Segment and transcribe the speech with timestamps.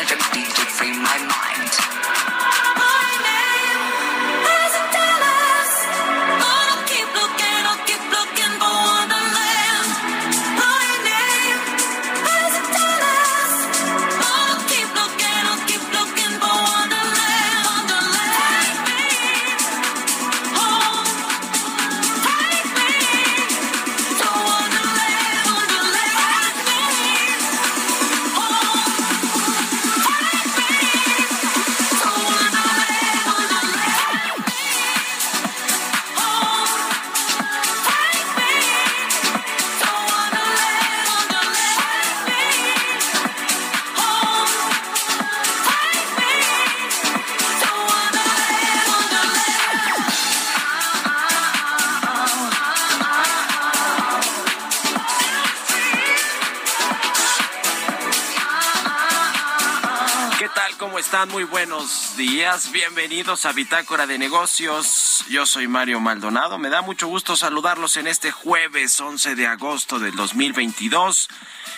[0.00, 1.49] energetic to free my mind.
[62.72, 65.24] Bienvenidos a Bitácora de Negocios.
[65.30, 70.00] Yo soy Mario Maldonado, me da mucho gusto saludarlos en este jueves 11 de agosto
[70.00, 71.28] del 2022.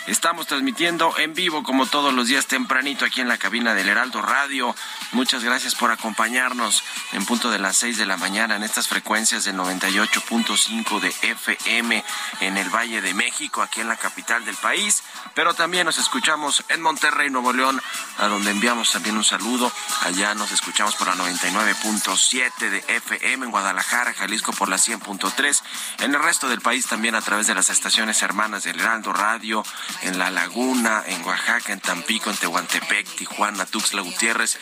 [0.05, 4.21] Estamos transmitiendo en vivo como todos los días tempranito aquí en la cabina del Heraldo
[4.21, 4.75] Radio.
[5.13, 6.83] Muchas gracias por acompañarnos
[7.13, 12.03] en punto de las 6 de la mañana en estas frecuencias del 98.5 de FM
[12.41, 15.03] en el Valle de México, aquí en la capital del país.
[15.35, 17.81] Pero también nos escuchamos en Monterrey, Nuevo León,
[18.17, 19.71] a donde enviamos también un saludo.
[20.01, 25.61] Allá nos escuchamos por la 99.7 de FM en Guadalajara, Jalisco por la 100.3.
[25.99, 29.63] En el resto del país también a través de las estaciones hermanas del Heraldo Radio,
[30.01, 34.59] en La Laguna, en Oaxaca, en Tampico, en Tehuantepec, Tijuana, Tuxtla Gutiérrez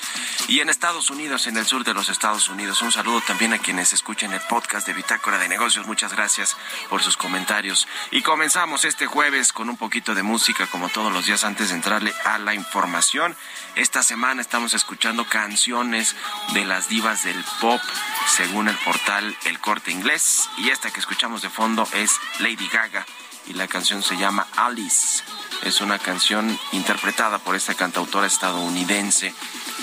[0.47, 2.81] y en Estados Unidos, en el sur de los Estados Unidos.
[2.81, 5.87] Un saludo también a quienes escuchen el podcast de Bitácora de Negocios.
[5.87, 6.55] Muchas gracias
[6.89, 7.87] por sus comentarios.
[8.11, 11.75] Y comenzamos este jueves con un poquito de música, como todos los días, antes de
[11.75, 13.35] entrarle a la información.
[13.75, 16.15] Esta semana estamos escuchando canciones
[16.53, 17.81] de las divas del pop,
[18.27, 20.49] según el portal El Corte Inglés.
[20.57, 23.05] Y esta que escuchamos de fondo es Lady Gaga
[23.47, 25.23] y la canción se llama Alice.
[25.63, 29.33] Es una canción interpretada por esta cantautora estadounidense,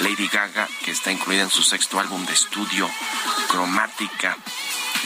[0.01, 2.89] Lady Gaga, que está incluida en su sexto álbum de estudio,
[3.49, 4.37] Cromática.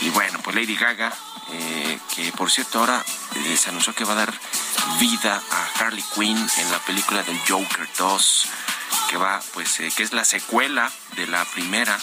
[0.01, 1.13] Y bueno, pues Lady Gaga,
[1.51, 3.03] eh, que por cierto ahora
[3.35, 4.33] eh, se anunció que va a dar
[4.99, 8.49] vida a Harley Quinn en la película del Joker 2
[9.09, 11.97] que va pues eh, que es la secuela de la primera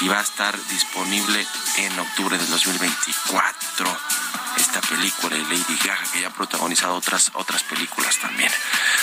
[0.00, 1.46] y va a estar disponible
[1.76, 3.96] en octubre del 2024
[4.56, 8.50] esta película de Lady Gaga que ya ha protagonizado otras otras películas también.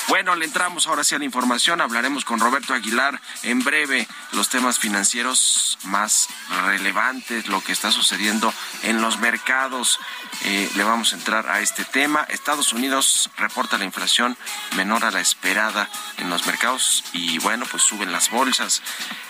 [0.07, 4.49] Bueno, le entramos ahora sí a la información, hablaremos con Roberto Aguilar en breve los
[4.49, 6.27] temas financieros más
[6.65, 8.53] relevantes, lo que está sucediendo
[8.83, 9.99] en los mercados.
[10.43, 12.25] Eh, le vamos a entrar a este tema.
[12.29, 14.37] Estados Unidos reporta la inflación
[14.75, 18.81] menor a la esperada en los mercados y bueno, pues suben las bolsas.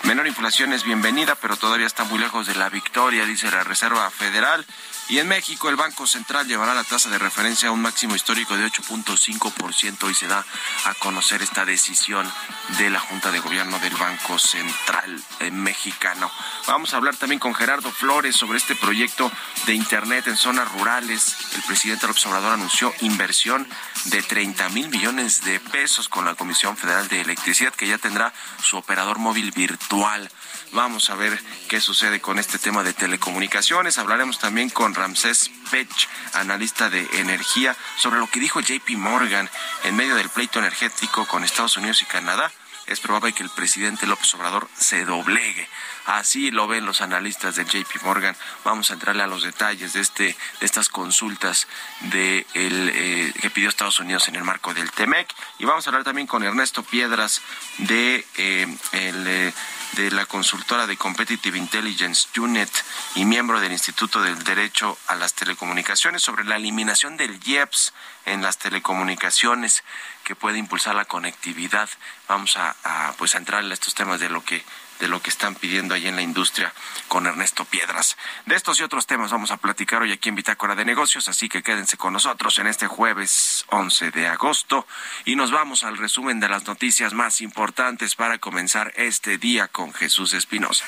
[0.04, 4.10] Menor inflación es bienvenida, pero todavía está muy lejos de la victoria, dice la Reserva
[4.10, 4.66] Federal.
[5.10, 8.58] Y en México el Banco Central llevará la tasa de referencia a un máximo histórico
[8.58, 10.46] de 8.5% y se da
[10.86, 12.30] a conocer esta decisión
[12.78, 16.30] de la Junta de Gobierno del Banco Central eh, mexicano.
[16.68, 19.32] Vamos a hablar también con Gerardo Flores sobre este proyecto
[19.66, 21.38] de Internet en zonas rurales.
[21.56, 23.66] El presidente López Obrador anunció inversión
[24.06, 28.34] de 30 mil millones de pesos con la Comisión Federal de Electricidad que ya tendrá
[28.62, 30.30] su operador móvil virtual.
[30.74, 33.98] Vamos a ver qué sucede con este tema de telecomunicaciones.
[33.98, 39.50] Hablaremos también con Ramsés Pech, analista de energía, sobre lo que dijo JP Morgan
[39.86, 42.52] en medio del pleito energético con Estados Unidos y Canadá.
[42.86, 45.68] Es probable que el presidente López Obrador se doblegue.
[46.08, 48.34] Así lo ven los analistas de JP Morgan.
[48.64, 51.68] Vamos a entrarle a los detalles de este de estas consultas
[52.00, 55.28] de el, eh, que pidió Estados Unidos en el marco del TEMEC
[55.60, 57.42] y vamos a hablar también con Ernesto Piedras
[57.80, 59.54] de eh, el eh,
[59.94, 62.70] de la consultora de Competitive Intelligence Unit
[63.16, 67.94] y miembro del Instituto del Derecho a las Telecomunicaciones sobre la eliminación del IEPS
[68.26, 69.84] en las telecomunicaciones
[70.24, 71.90] que puede impulsar la conectividad.
[72.28, 73.40] Vamos a, a pues a
[73.72, 74.64] estos temas de lo que
[75.00, 76.74] de lo que están pidiendo ahí en la industria
[77.08, 78.18] con Ernesto Piedras.
[78.46, 81.50] De estos y otros temas vamos a platicar hoy aquí en Bitácora de Negocios, así
[81.50, 84.88] que quédense con nosotros en este jueves 11 de agosto
[85.26, 89.94] y nos vamos al resumen de las noticias más importantes para comenzar este día con
[89.94, 90.86] Jesús Espinosa.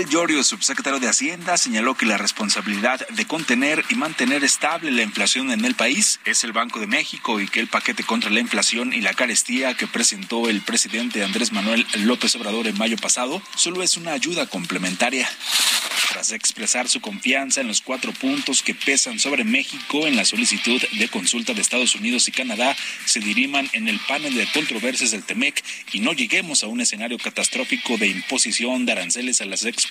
[0.00, 5.02] Gabriel Llorio, subsecretario de Hacienda, señaló que la responsabilidad de contener y mantener estable la
[5.02, 8.40] inflación en el país es el Banco de México y que el paquete contra la
[8.40, 13.42] inflación y la carestía que presentó el presidente Andrés Manuel López Obrador en mayo pasado
[13.56, 15.28] solo es una ayuda complementaria.
[16.12, 20.82] Tras expresar su confianza en los cuatro puntos que pesan sobre México en la solicitud
[20.98, 22.74] de consulta de Estados Unidos y Canadá,
[23.04, 25.62] se diriman en el panel de controversias del TEMEC
[25.92, 29.89] y no lleguemos a un escenario catastrófico de imposición de aranceles a las exportaciones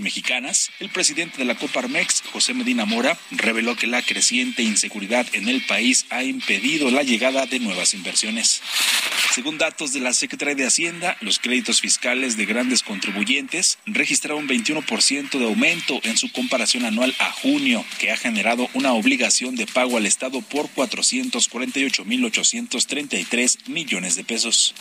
[0.00, 5.48] mexicanas, el presidente de la Coparmex, José Medina Mora, reveló que la creciente inseguridad en
[5.48, 8.62] el país ha impedido la llegada de nuevas inversiones.
[9.34, 15.38] Según datos de la Secretaría de Hacienda, los créditos fiscales de grandes contribuyentes registraron 21%
[15.38, 19.96] de aumento en su comparación anual a junio, que ha generado una obligación de pago
[19.96, 24.74] al Estado por 448.833 millones de pesos.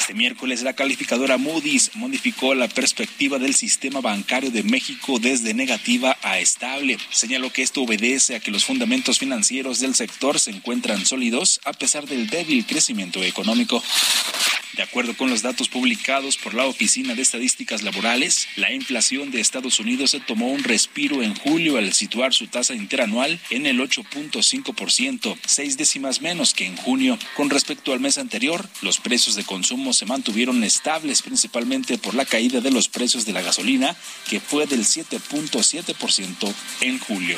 [0.00, 6.16] Este miércoles la calificadora Moody's modificó la perspectiva del sistema bancario de México desde negativa
[6.22, 6.98] a estable.
[7.10, 11.72] Señaló que esto obedece a que los fundamentos financieros del sector se encuentran sólidos a
[11.72, 13.82] pesar del débil crecimiento económico.
[14.76, 19.40] De acuerdo con los datos publicados por la Oficina de Estadísticas Laborales, la inflación de
[19.40, 23.78] Estados Unidos se tomó un respiro en julio al situar su tasa interanual en el
[23.78, 27.16] 8.5%, seis décimas menos que en junio.
[27.36, 32.24] Con respecto al mes anterior, los precios de consumo se mantuvieron estables principalmente por la
[32.24, 33.94] caída de los precios de la gasolina,
[34.28, 37.36] que fue del 7.7% en julio.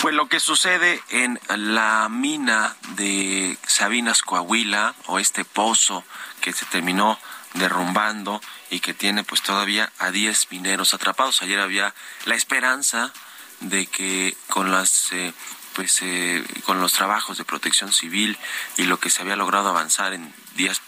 [0.00, 6.02] Pues lo que sucede en la mina de Sabinas Coahuila o este pozo
[6.40, 7.20] que se terminó
[7.54, 8.40] derrumbando
[8.70, 11.40] y que tiene pues todavía a 10 mineros atrapados.
[11.42, 11.94] Ayer había
[12.24, 13.12] la esperanza
[13.60, 15.32] de que con las eh,
[15.74, 18.38] pues eh, con los trabajos de protección civil
[18.76, 20.80] y lo que se había logrado avanzar en días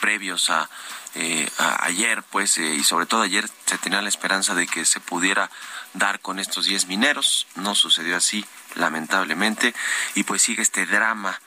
[0.00, 0.70] previos a,
[1.14, 4.84] eh, a, ayer, pues, eh, y sobre todo ayer se tenía la esperanza de que
[4.84, 5.50] se pudiera
[5.94, 7.46] dar con estos 10 mineros.
[7.56, 8.44] No sucedió así,
[8.74, 9.74] lamentablemente,
[10.14, 11.40] y pues sigue este drama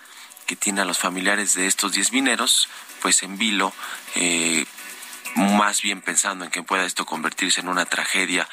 [0.46, 2.70] que tiene a los familiares de estos 10 mineros,
[3.02, 3.74] pues en vilo,
[4.16, 4.66] eh,
[5.36, 8.48] más bien pensando en que pueda esto convertirse en una tragedia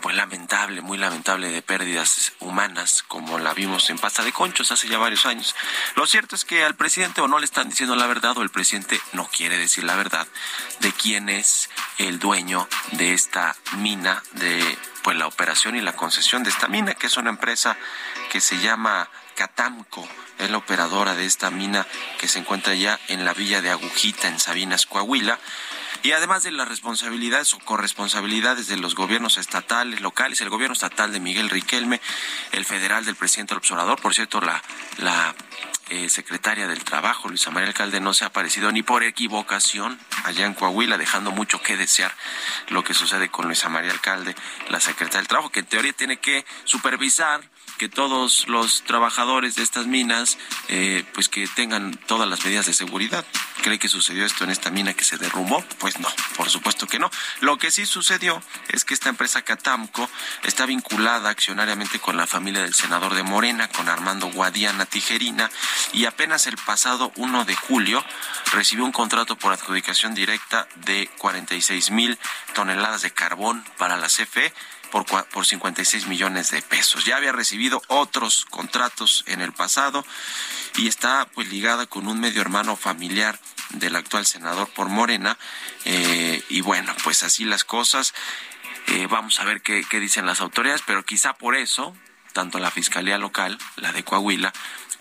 [0.00, 4.88] pues lamentable, muy lamentable de pérdidas humanas, como la vimos en Pasta de Conchos hace
[4.88, 5.54] ya varios años.
[5.96, 8.50] Lo cierto es que al presidente o no le están diciendo la verdad o el
[8.50, 10.26] presidente no quiere decir la verdad
[10.80, 16.42] de quién es el dueño de esta mina, de pues la operación y la concesión
[16.42, 17.76] de esta mina, que es una empresa
[18.30, 21.86] que se llama Catamco, es la operadora de esta mina
[22.18, 25.38] que se encuentra ya en la villa de Agujita, en Sabinas, Coahuila.
[26.04, 31.10] Y además de las responsabilidades o corresponsabilidades de los gobiernos estatales, locales, el gobierno estatal
[31.14, 31.98] de Miguel Riquelme,
[32.52, 34.62] el federal del presidente López por cierto, la,
[34.98, 35.34] la
[35.88, 40.44] eh, secretaria del Trabajo, Luisa María Alcalde, no se ha aparecido ni por equivocación allá
[40.44, 42.14] en Coahuila, dejando mucho que desear
[42.68, 44.36] lo que sucede con Luisa María Alcalde,
[44.68, 47.40] la secretaria del Trabajo, que en teoría tiene que supervisar
[47.78, 50.38] que todos los trabajadores de estas minas
[50.68, 53.24] eh, pues que tengan todas las medidas de seguridad.
[53.62, 55.64] ¿Cree que sucedió esto en esta mina que se derrumbó?
[55.78, 57.10] Pues no, por supuesto que no.
[57.40, 60.08] Lo que sí sucedió es que esta empresa Catamco
[60.42, 65.50] está vinculada accionariamente con la familia del senador de Morena, con Armando Guadiana Tijerina,
[65.92, 68.04] y apenas el pasado 1 de julio
[68.52, 72.18] recibió un contrato por adjudicación directa de 46 mil
[72.54, 74.52] toneladas de carbón para la CFE
[75.02, 77.04] por, por 56 millones de pesos.
[77.04, 80.06] Ya había recibido otros contratos en el pasado
[80.76, 85.36] y está pues ligada con un medio hermano familiar del actual senador por Morena.
[85.84, 88.14] Eh, y bueno, pues así las cosas.
[88.86, 91.96] Eh, vamos a ver qué, qué dicen las autoridades, pero quizá por eso,
[92.32, 94.52] tanto la Fiscalía Local, la de Coahuila,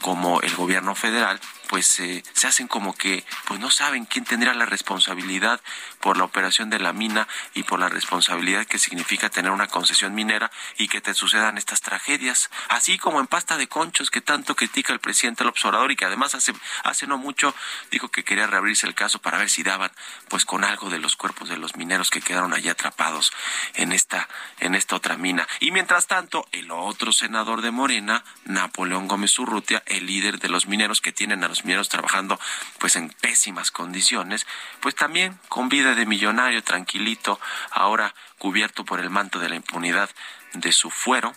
[0.01, 1.39] como el gobierno federal,
[1.73, 5.59] pues eh, se hacen como que pues no saben quién tendrá la responsabilidad
[6.01, 10.13] por la operación de la mina y por la responsabilidad que significa tener una concesión
[10.13, 14.55] minera y que te sucedan estas tragedias, así como en pasta de conchos que tanto
[14.55, 16.53] critica el presidente López Obrador y que además hace
[16.83, 17.55] hace no mucho
[17.89, 19.91] dijo que quería reabrirse el caso para ver si daban
[20.29, 23.33] pues con algo de los cuerpos de los mineros que quedaron allí atrapados
[23.73, 25.47] en esta en esta otra mina.
[25.59, 30.67] Y mientras tanto, el otro senador de Morena, Napoleón Gómez Urrutia, el líder de los
[30.67, 32.39] mineros que tienen a los trabajando
[32.77, 34.45] pues en pésimas condiciones,
[34.79, 37.39] pues también con vida de millonario, tranquilito,
[37.71, 40.09] ahora cubierto por el manto de la impunidad
[40.53, 41.33] de su fuero,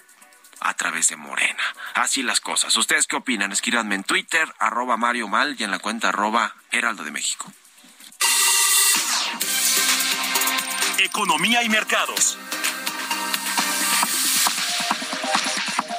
[0.60, 1.62] a través de Morena.
[1.94, 2.74] Así las cosas.
[2.76, 3.52] ¿Ustedes qué opinan?
[3.52, 7.52] Escríbanme en Twitter, arroba Mario Mal y en la cuenta arroba Heraldo de México.
[10.98, 12.38] Economía y mercados.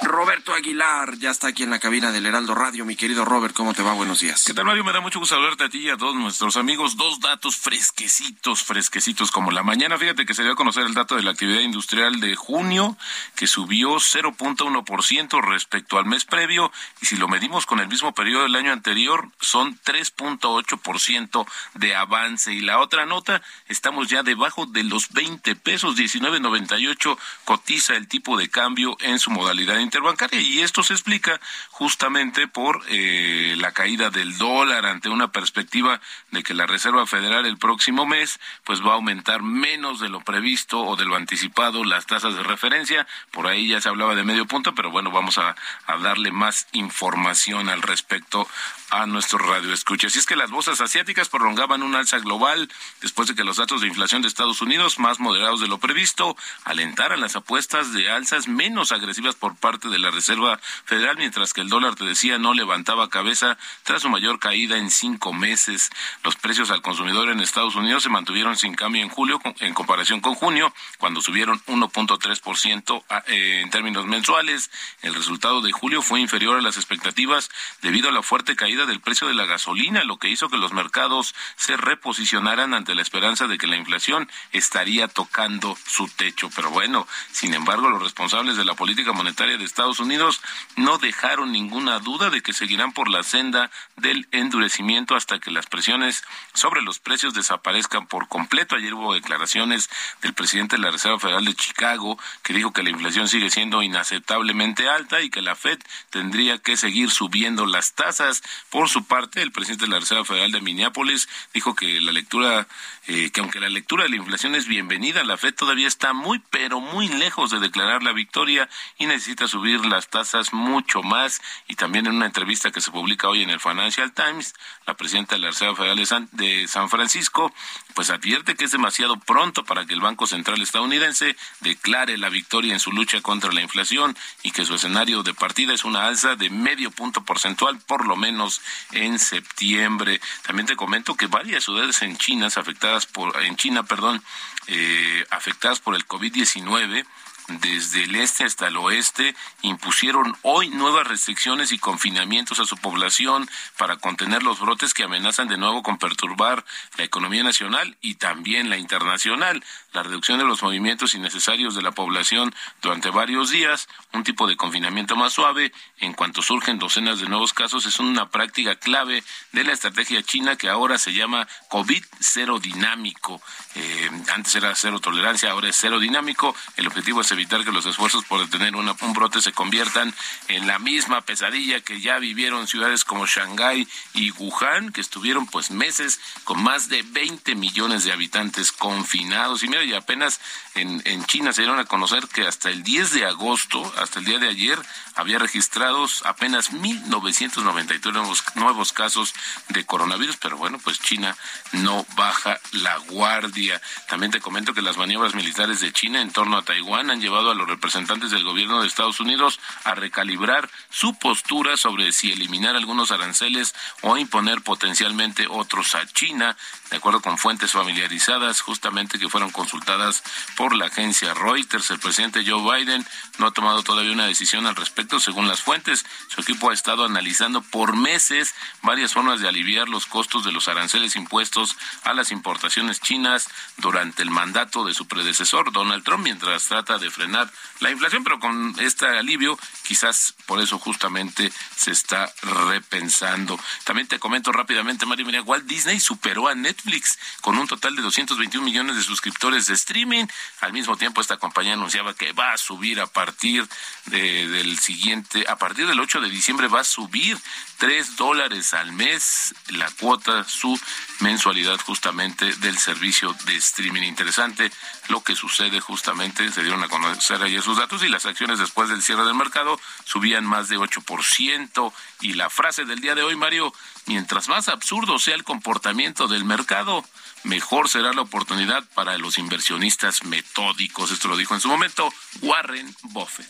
[0.07, 2.85] Roberto Aguilar ya está aquí en la cabina del Heraldo Radio.
[2.85, 3.91] Mi querido Robert, ¿cómo te va?
[3.93, 4.45] Buenos días.
[4.45, 4.85] ¿Qué tal, Mario?
[4.85, 6.95] Me da mucho gusto saludarte a ti y a todos nuestros amigos.
[6.95, 9.97] Dos datos fresquecitos, fresquecitos como la mañana.
[9.97, 12.97] Fíjate que se dio a conocer el dato de la actividad industrial de junio,
[13.35, 16.71] que subió 0.1% respecto al mes previo.
[17.01, 22.53] Y si lo medimos con el mismo periodo del año anterior, son 3.8% de avance.
[22.53, 28.37] Y la otra nota, estamos ya debajo de los 20 pesos, 19.98 cotiza el tipo
[28.37, 30.07] de cambio en su modalidad interbancaria.
[30.07, 31.39] Bancaria y esto se explica
[31.71, 34.85] justamente por eh, la caída del dólar.
[34.85, 35.99] Ante una perspectiva
[36.31, 40.21] de que la Reserva Federal el próximo mes pues va a aumentar menos de lo
[40.21, 43.05] previsto o de lo anticipado las tasas de referencia.
[43.31, 45.55] Por ahí ya se hablaba de medio punto pero bueno vamos a,
[45.87, 48.47] a darle más información al respecto
[48.89, 50.07] a nuestro radio escucha.
[50.07, 52.69] Así es que las bolsas asiáticas prolongaban un alza global
[53.01, 56.37] después de que los datos de inflación de Estados Unidos, más moderados de lo previsto,
[56.63, 61.61] alentaran las apuestas de alzas menos agresivas por parte de la Reserva Federal, mientras que
[61.61, 65.89] el dólar, te decía, no levantaba cabeza tras su mayor caída en cinco meses.
[66.23, 70.21] Los precios al consumidor en Estados Unidos se mantuvieron sin cambio en julio en comparación
[70.21, 74.69] con junio, cuando subieron 1.3% eh, en términos mensuales.
[75.01, 77.49] El resultado de julio fue inferior a las expectativas
[77.81, 80.73] debido a la fuerte caída del precio de la gasolina, lo que hizo que los
[80.73, 86.49] mercados se reposicionaran ante la esperanza de que la inflación estaría tocando su techo.
[86.55, 90.41] Pero bueno, sin embargo, los responsables de la política monetaria de Estados Unidos
[90.75, 95.67] no dejaron ninguna duda de que seguirán por la senda del endurecimiento hasta que las
[95.67, 98.75] presiones sobre los precios desaparezcan por completo.
[98.75, 99.87] Ayer hubo declaraciones
[100.23, 103.83] del presidente de la Reserva Federal de Chicago que dijo que la inflación sigue siendo
[103.83, 105.77] inaceptablemente alta y que la Fed
[106.09, 108.41] tendría que seguir subiendo las tasas.
[108.71, 112.67] Por su parte, el presidente de la Reserva Federal de Minneapolis dijo que la lectura,
[113.05, 116.41] eh, que aunque la lectura de la inflación es bienvenida, la Fed todavía está muy,
[116.49, 118.67] pero muy lejos de declarar la victoria
[118.97, 121.41] y necesita subir las tasas mucho más.
[121.67, 124.53] Y también en una entrevista que se publica hoy en el Financial Times,
[124.85, 127.53] la presidenta de la Reserva Federal de San, de San Francisco,
[127.93, 132.73] pues advierte que es demasiado pronto para que el Banco Central estadounidense declare la victoria
[132.73, 136.35] en su lucha contra la inflación y que su escenario de partida es una alza
[136.35, 140.19] de medio punto porcentual, por lo menos en septiembre.
[140.45, 144.23] También te comento que varias ciudades en China afectadas por en China, perdón,
[144.67, 147.05] eh, afectadas por el COVID-19
[147.47, 153.49] desde el este hasta el oeste impusieron hoy nuevas restricciones y confinamientos a su población
[153.77, 156.65] para contener los brotes que amenazan de nuevo con perturbar
[156.97, 159.63] la economía nacional y también la internacional
[159.97, 164.55] la reducción de los movimientos innecesarios de la población durante varios días, un tipo de
[164.55, 169.23] confinamiento más suave, en cuanto surgen docenas de nuevos casos, es una práctica clave
[169.53, 173.41] de la estrategia china que ahora se llama COVID cero dinámico.
[173.79, 176.55] Eh, antes era cero tolerancia, ahora es cero dinámico.
[176.77, 180.13] El objetivo es evitar que los esfuerzos por detener un brote se conviertan
[180.47, 185.69] en la misma pesadilla que ya vivieron ciudades como Shanghái y Wuhan, que estuvieron pues
[185.69, 189.61] meses con más de 20 millones de habitantes confinados.
[189.61, 190.41] Y mira, y apenas
[190.73, 194.39] en, China se dieron a conocer que hasta el 10 de agosto, hasta el día
[194.39, 194.79] de ayer,
[195.15, 199.33] había registrados apenas 1.993 nuevos, nuevos casos
[199.69, 201.35] de coronavirus, pero bueno, pues China
[201.73, 203.66] no baja la guardia.
[204.07, 207.51] También te comento que las maniobras militares de China en torno a Taiwán han llevado
[207.51, 212.75] a los representantes del gobierno de Estados Unidos a recalibrar su postura sobre si eliminar
[212.75, 216.55] algunos aranceles o imponer potencialmente otros a China,
[216.89, 220.23] de acuerdo con fuentes familiarizadas, justamente que fueron consultadas
[220.55, 221.91] por la agencia Reuters.
[221.91, 223.05] El presidente Joe Biden
[223.37, 226.05] no ha tomado todavía una decisión al respecto, según las fuentes.
[226.27, 230.67] Su equipo ha estado analizando por meses varias formas de aliviar los costos de los
[230.67, 236.65] aranceles impuestos a las importaciones chinas durante el mandato de su predecesor, Donald Trump, mientras
[236.65, 242.31] trata de frenar la inflación, pero con este alivio quizás por eso justamente se está
[242.41, 243.59] repensando.
[243.83, 248.01] También te comento rápidamente, María María, Walt Disney superó a Netflix con un total de
[248.01, 250.25] 221 millones de suscriptores de streaming.
[250.61, 253.67] Al mismo tiempo, esta compañía anunciaba que va a subir a partir
[254.05, 257.37] del siguiente, a partir del 8 de diciembre va a subir
[257.77, 260.79] 3 dólares al mes la cuota, su
[261.19, 264.03] mensualidad justamente del servicio de streaming.
[264.03, 264.71] Interesante
[265.09, 268.89] lo que sucede justamente, se dieron a conocer ayer sus datos y las acciones después
[268.89, 271.93] del cierre del mercado subían más de 8%.
[272.21, 273.73] Y la frase del día de hoy, Mario,
[274.05, 277.05] mientras más absurdo sea el comportamiento del mercado,
[277.43, 281.11] mejor será la oportunidad para los inversionistas metódicos.
[281.11, 283.47] Esto lo dijo en su momento Warren Buffett.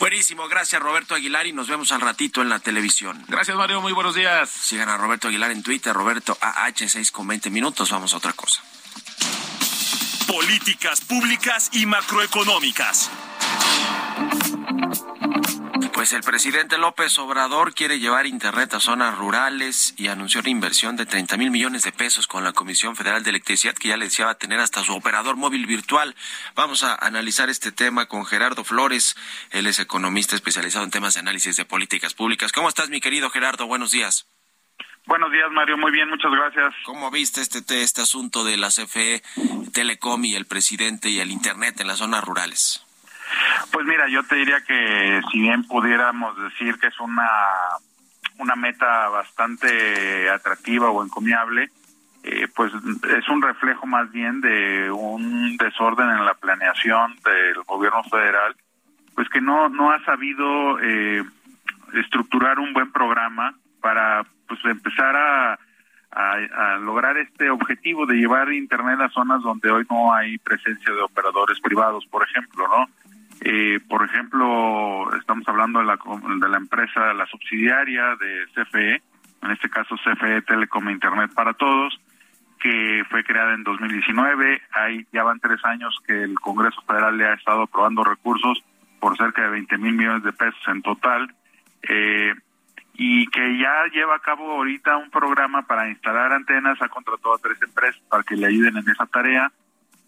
[0.00, 3.22] Buenísimo, gracias Roberto Aguilar y nos vemos al ratito en la televisión.
[3.28, 4.48] Gracias Mario, muy buenos días.
[4.48, 8.62] Sigan a Roberto Aguilar en Twitter, Roberto AH6 con 20 minutos, vamos a otra cosa.
[10.26, 13.10] Políticas públicas y macroeconómicas.
[16.00, 20.96] Pues el presidente López Obrador quiere llevar Internet a zonas rurales y anunció una inversión
[20.96, 24.06] de 30 mil millones de pesos con la Comisión Federal de Electricidad, que ya le
[24.06, 26.16] deseaba tener hasta su operador móvil virtual.
[26.54, 29.14] Vamos a analizar este tema con Gerardo Flores.
[29.50, 32.50] Él es economista especializado en temas de análisis de políticas públicas.
[32.50, 33.66] ¿Cómo estás, mi querido Gerardo?
[33.66, 34.26] Buenos días.
[35.10, 35.76] Buenos días, Mario.
[35.76, 36.72] Muy bien, muchas gracias.
[36.84, 39.20] ¿Cómo viste este, este asunto de la CFE,
[39.72, 42.86] Telecom y el presidente y el Internet en las zonas rurales?
[43.72, 47.28] Pues mira, yo te diría que si bien pudiéramos decir que es una,
[48.38, 51.70] una meta bastante atractiva o encomiable,
[52.22, 58.04] eh, pues es un reflejo más bien de un desorden en la planeación del gobierno
[58.04, 58.54] federal,
[59.16, 61.24] pues que no, no ha sabido eh,
[61.94, 65.58] estructurar un buen programa para pues empezar a,
[66.10, 71.02] a, lograr este objetivo de llevar internet a zonas donde hoy no hay presencia de
[71.02, 72.86] operadores privados, por ejemplo, ¿no?
[73.42, 75.98] Eh, por ejemplo, estamos hablando de la,
[76.40, 79.02] de la empresa, la subsidiaria de CFE,
[79.42, 81.98] en este caso CFE Telecom Internet para Todos,
[82.60, 84.60] que fue creada en 2019.
[84.72, 88.62] Hay, ya van tres años que el Congreso Federal le ha estado aprobando recursos
[88.98, 91.34] por cerca de 20 mil millones de pesos en total.
[91.88, 92.34] Eh,
[93.02, 97.38] y que ya lleva a cabo ahorita un programa para instalar antenas, ha contratado a
[97.38, 99.50] tres empresas para que le ayuden en esa tarea.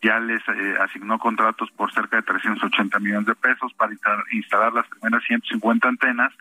[0.02, 3.94] Ya les eh, asignó contratos por cerca de 380 millones de pesos para
[4.30, 6.34] instalar las primeras 150 antenas,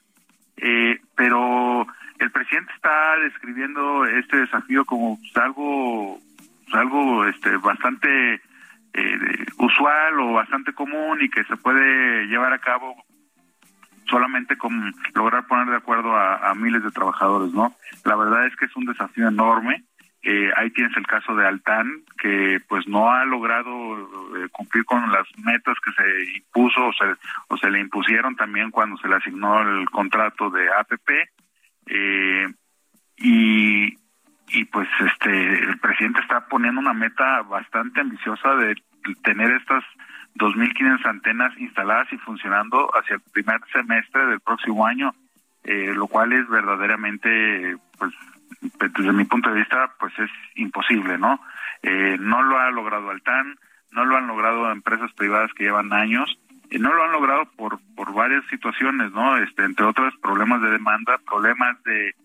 [0.58, 1.88] eh, pero
[2.20, 6.20] el presidente está describiendo este desafío como pues, algo
[6.66, 8.42] pues, algo este bastante
[8.94, 13.06] eh, usual o bastante común y que se puede llevar a cabo
[14.12, 17.74] solamente con lograr poner de acuerdo a, miles de trabajadores, ¿no?
[18.06, 19.84] La verdad es que es un desafío enorme
[20.24, 23.72] eh, ahí tienes el caso de Altán, que pues no ha logrado
[24.38, 27.06] eh, cumplir con las metas que se impuso o se,
[27.48, 31.10] o se le impusieron también cuando se le asignó el contrato de APP.
[31.88, 32.48] Eh,
[33.18, 33.98] y,
[34.50, 38.76] y pues este el presidente está poniendo una meta bastante ambiciosa de
[39.24, 39.84] tener estas
[40.36, 45.14] 2.500 antenas instaladas y funcionando hacia el primer semestre del próximo año,
[45.64, 48.14] eh, lo cual es verdaderamente pues
[48.62, 51.40] desde mi punto de vista, pues es imposible, ¿no?
[51.82, 53.58] Eh, no lo ha logrado Altán,
[53.92, 56.38] no lo han logrado empresas privadas que llevan años,
[56.70, 59.38] y no lo han logrado por, por varias situaciones, ¿no?
[59.38, 62.16] Este, entre otras, problemas de demanda, problemas de,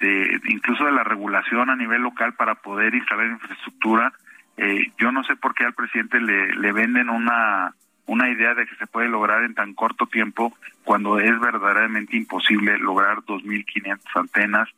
[0.00, 4.12] de incluso de la regulación a nivel local para poder instalar infraestructura.
[4.56, 7.74] Eh, yo no sé por qué al presidente le, le venden una
[8.06, 12.78] una idea de que se puede lograr en tan corto tiempo cuando es verdaderamente imposible
[12.78, 14.68] lograr 2.500 antenas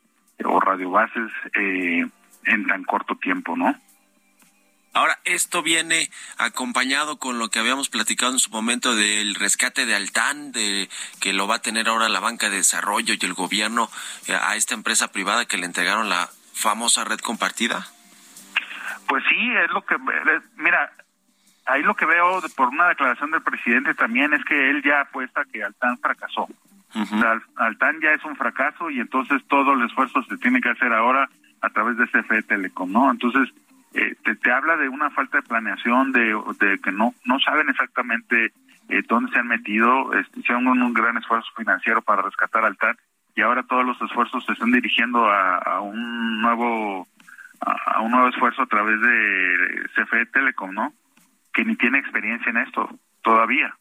[0.44, 2.06] o radiobases eh,
[2.44, 3.74] en tan corto tiempo, ¿no?
[4.92, 6.08] Ahora, esto viene
[6.38, 10.88] acompañado con lo que habíamos platicado en su momento del rescate de Altán, de
[11.20, 13.90] que lo va a tener ahora la banca de desarrollo y el gobierno
[14.26, 17.86] eh, a esta empresa privada que le entregaron la famosa red compartida.
[19.08, 19.96] Pues sí, es lo que,
[20.56, 20.92] mira,
[21.66, 25.44] ahí lo que veo por una declaración del presidente también es que él ya apuesta
[25.52, 26.48] que Altán fracasó.
[27.56, 31.28] Altán ya es un fracaso y entonces todo el esfuerzo se tiene que hacer ahora
[31.60, 33.10] a través de CFE Telecom, ¿no?
[33.10, 33.52] Entonces,
[33.94, 38.52] eh, te, habla de una falta de planeación, de, de que no no saben exactamente
[38.88, 42.96] eh, dónde se han metido, este, hicieron un, gran esfuerzo financiero para rescatar Altán
[43.34, 47.06] y ahora todos los esfuerzos se están dirigiendo a, un nuevo
[47.60, 50.92] a, un nuevo esfuerzo a través de CFE Telecom, ¿no?
[51.52, 52.88] Que ni tiene experiencia en esto
[53.22, 53.74] todavía.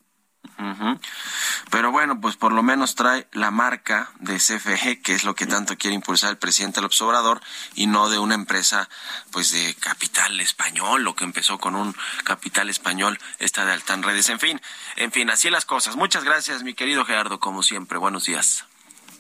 [1.71, 5.45] Pero bueno, pues por lo menos trae la marca de CFG, que es lo que
[5.45, 7.41] tanto quiere impulsar el presidente López Obrador,
[7.73, 8.87] y no de una empresa
[9.31, 14.29] pues de capital español, lo que empezó con un capital español, esta de Altan Redes.
[14.29, 14.61] En fin,
[14.95, 15.95] en fin, así las cosas.
[15.95, 17.97] Muchas gracias, mi querido Gerardo, como siempre.
[17.97, 18.65] Buenos días.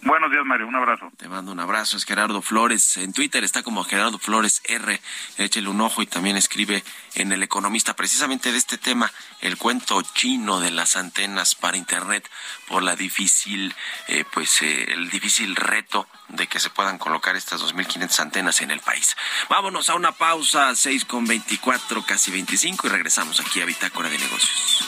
[0.05, 0.67] Buenos días, Mario.
[0.67, 1.11] Un abrazo.
[1.17, 1.97] Te mando un abrazo.
[1.97, 2.97] Es Gerardo Flores.
[2.97, 5.01] En Twitter está como Gerardo Flores R.
[5.37, 6.83] Échele un ojo y también escribe
[7.15, 12.29] en El Economista precisamente de este tema, el cuento chino de las antenas para Internet
[12.67, 13.73] por la difícil,
[14.07, 18.69] eh, pues, eh, el difícil reto de que se puedan colocar estas 2.500 antenas en
[18.69, 19.15] el país.
[19.49, 24.19] Vámonos a una pausa, 6 con 24, casi 25 y regresamos aquí a Bitácora de
[24.19, 24.87] Negocios.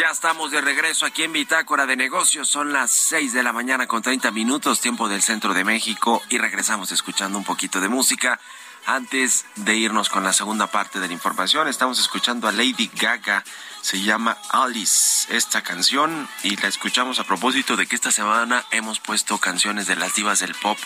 [0.00, 2.48] Ya estamos de regreso aquí en Bitácora de Negocios.
[2.48, 6.38] Son las 6 de la mañana con 30 minutos, tiempo del centro de México, y
[6.38, 8.40] regresamos escuchando un poquito de música.
[8.86, 13.42] Antes de irnos con la segunda parte de la información, estamos escuchando a Lady Gaga.
[13.82, 19.00] Se llama Alice esta canción y la escuchamos a propósito de que esta semana hemos
[19.00, 20.78] puesto canciones de las divas del pop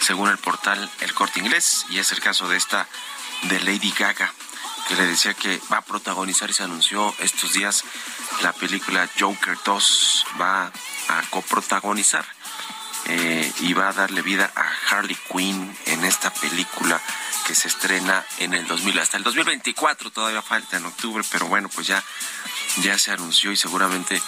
[0.00, 2.88] según el portal El Corte Inglés y es el caso de esta
[3.42, 4.32] de Lady Gaga
[4.88, 7.84] que le decía que va a protagonizar y se anunció estos días
[8.40, 10.72] la película Joker 2, va
[11.08, 12.24] a coprotagonizar
[13.08, 17.00] eh, y va a darle vida a Harley Quinn en esta película
[17.46, 21.68] que se estrena en el 2000, hasta el 2024 todavía falta en octubre, pero bueno,
[21.68, 22.02] pues ya,
[22.78, 24.20] ya se anunció y seguramente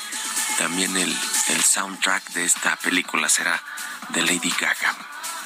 [0.56, 1.10] también el,
[1.48, 3.60] el soundtrack de esta película será
[4.10, 4.96] de Lady Gaga.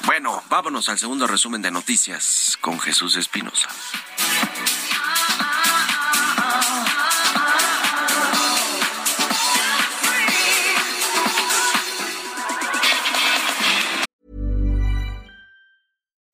[0.05, 3.69] Bueno, vámonos al segundo resumen de noticias con Jesús Espinosa.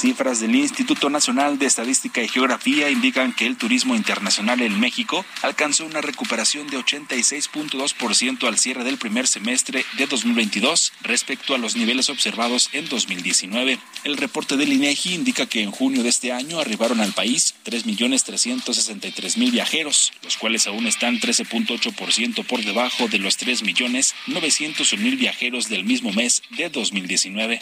[0.00, 5.26] Cifras del Instituto Nacional de Estadística y Geografía indican que el turismo internacional en México
[5.42, 11.76] alcanzó una recuperación de 86.2% al cierre del primer semestre de 2022 respecto a los
[11.76, 13.78] niveles observados en 2019.
[14.04, 19.50] El reporte del INEGI indica que en junio de este año arribaron al país 3.363.000
[19.50, 26.42] viajeros, los cuales aún están 13.8% por debajo de los 3.901.000 viajeros del mismo mes
[26.56, 27.60] de 2019.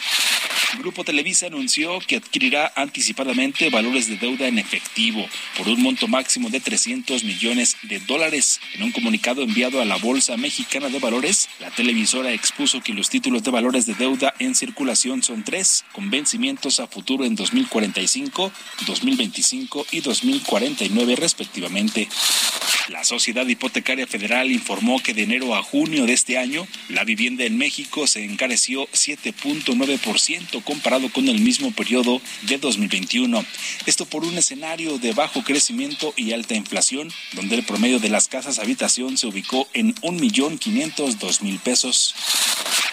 [0.77, 6.51] Grupo Televisa anunció que adquirirá anticipadamente valores de deuda en efectivo por un monto máximo
[6.51, 8.61] de 300 millones de dólares.
[8.75, 13.09] En un comunicado enviado a la Bolsa Mexicana de Valores, la televisora expuso que los
[13.09, 18.51] títulos de valores de deuda en circulación son tres, con vencimientos a futuro en 2045,
[18.85, 22.07] 2025 y 2049 respectivamente.
[22.89, 27.43] La Sociedad Hipotecaria Federal informó que de enero a junio de este año, la vivienda
[27.43, 33.45] en México se encareció 7.9% comparado con el mismo periodo de 2021.
[33.85, 38.27] Esto por un escenario de bajo crecimiento y alta inflación, donde el promedio de las
[38.27, 42.15] casas habitación se ubicó en 1.502.000 pesos.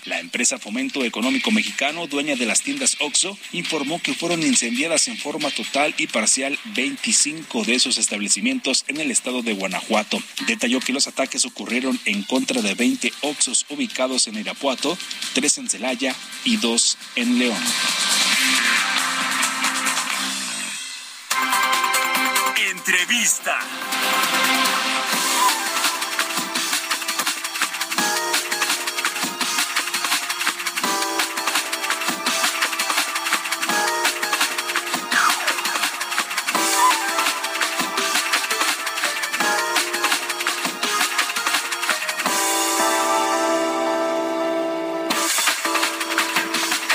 [0.06, 5.18] La empresa Fomento Económico Mexicano, dueña de las tiendas OXO, informó que fueron incendiadas en
[5.18, 10.22] forma total y parcial 25 de esos establecimientos en el estado de Guanajuato.
[10.46, 14.96] Detalló que los ataques ocurrieron en contra de 20 OXOs ubicados en Irapuato,
[15.34, 17.62] 3 en Celaya y 2 en León.
[22.88, 23.58] Entrevista.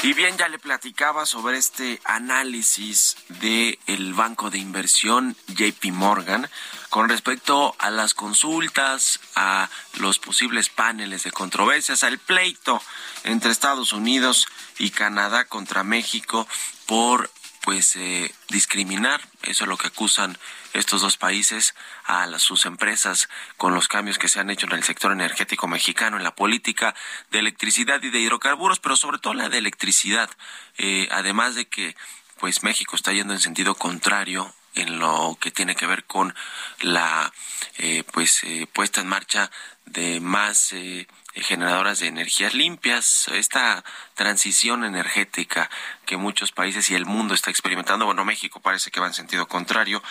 [0.04, 6.50] Y bien, ya le platicaba sobre este análisis del el banco de inversión JP Morgan
[6.90, 12.82] con respecto a las consultas, a los posibles paneles de controversias, al pleito
[13.24, 16.48] entre Estados Unidos y Canadá contra México
[16.86, 17.30] por
[17.62, 20.38] pues eh, discriminar, eso es lo que acusan
[20.74, 21.76] estos dos países
[22.06, 25.68] a las, sus empresas con los cambios que se han hecho en el sector energético
[25.68, 26.96] mexicano, en la política
[27.30, 30.30] de electricidad y de hidrocarburos, pero sobre todo la de electricidad,
[30.78, 31.96] eh, además de que
[32.42, 36.34] pues México está yendo en sentido contrario en lo que tiene que ver con
[36.80, 37.32] la
[37.78, 39.52] eh, pues eh, puesta en marcha
[39.86, 43.84] de más eh, generadoras de energías limpias, esta
[44.16, 45.70] transición energética
[46.08, 49.48] que muchos países y el mundo está experimentando, bueno, México parece que va en sentido
[49.48, 50.02] contrario.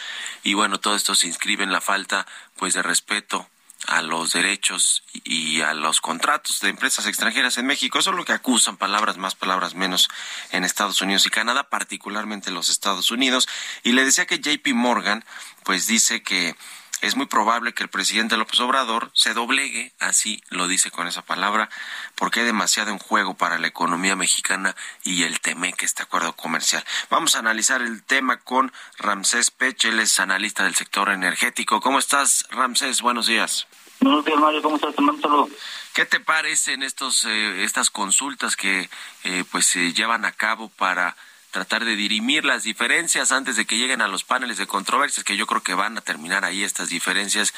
[0.45, 3.51] Y bueno, todo esto se inscribe en la falta pues de respeto
[3.87, 7.99] a los derechos y a los contratos de empresas extranjeras en México.
[7.99, 10.09] Eso es lo que acusan, palabras más, palabras menos,
[10.51, 13.49] en Estados Unidos y Canadá, particularmente los Estados Unidos.
[13.83, 15.25] Y le decía que JP Morgan,
[15.65, 16.57] pues dice que
[17.01, 21.23] es muy probable que el presidente López Obrador se doblegue, así lo dice con esa
[21.23, 21.71] palabra,
[22.15, 26.85] porque hay demasiado en juego para la economía mexicana y el TEMEC, este acuerdo comercial.
[27.09, 31.81] Vamos a analizar el tema con Ramsés Pech, él es analista del sector energético.
[31.81, 33.03] ¿Cómo estás, Ramsés?
[33.03, 33.67] Buenos días.
[34.01, 34.63] Buenos días, Mario.
[34.63, 34.95] ¿Cómo estás?
[34.95, 35.49] Te mando un saludo.
[35.93, 38.89] ¿Qué te parecen estos, eh, estas consultas que
[39.25, 41.17] eh, pues se llevan a cabo para
[41.51, 45.37] tratar de dirimir las diferencias antes de que lleguen a los paneles de controversias, que
[45.37, 47.55] yo creo que van a terminar ahí estas diferencias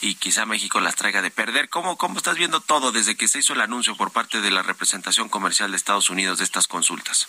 [0.00, 1.68] y quizá México las traiga de perder.
[1.68, 4.62] ¿Cómo, cómo estás viendo todo desde que se hizo el anuncio por parte de la
[4.62, 7.28] representación comercial de Estados Unidos de estas consultas?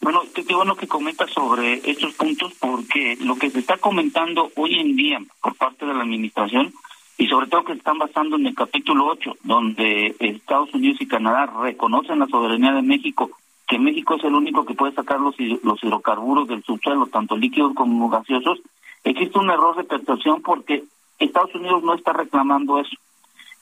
[0.00, 4.78] Bueno, qué bueno que comentas sobre estos puntos porque lo que se está comentando hoy
[4.78, 6.72] en día por parte de la administración
[7.18, 11.46] y sobre todo que están basando en el capítulo 8, donde Estados Unidos y Canadá
[11.62, 13.30] reconocen la soberanía de México
[13.68, 17.74] que México es el único que puede sacar los, los hidrocarburos del subsuelo, tanto líquidos
[17.74, 18.60] como gaseosos,
[19.04, 20.84] existe un error de percepción porque
[21.18, 22.96] Estados Unidos no está reclamando eso.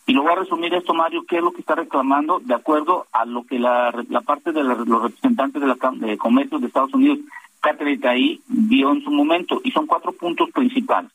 [0.07, 2.41] Y lo voy a resumir esto, Mario, ¿qué es lo que está reclamando?
[2.41, 6.59] De acuerdo a lo que la, la parte de los representantes de la de Comercio
[6.59, 7.19] de Estados Unidos,
[7.61, 11.11] Catherine ahí dio en su momento, y son cuatro puntos principales.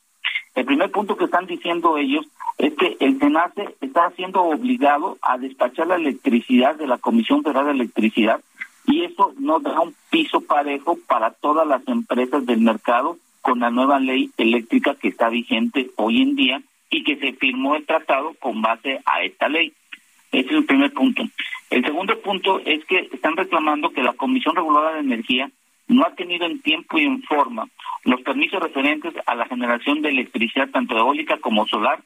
[0.54, 5.36] El primer punto que están diciendo ellos es que el SENACE está siendo obligado a
[5.36, 8.40] despachar la electricidad de la Comisión Federal de Electricidad
[8.86, 13.70] y eso no da un piso parejo para todas las empresas del mercado con la
[13.70, 18.34] nueva ley eléctrica que está vigente hoy en día y que se firmó el tratado
[18.40, 19.72] con base a esta ley.
[20.32, 21.22] Ese es el primer punto.
[21.70, 25.50] El segundo punto es que están reclamando que la Comisión Reguladora de Energía
[25.88, 27.68] no ha tenido en tiempo y en forma
[28.04, 32.02] los permisos referentes a la generación de electricidad tanto eólica como solar,